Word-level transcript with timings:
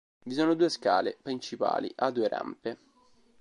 Vi 0.25 0.33
sono 0.33 0.55
due 0.55 0.69
scale 0.69 1.15
principali 1.21 1.91
a 1.97 2.09
due 2.09 2.27
rampe. 2.27 2.77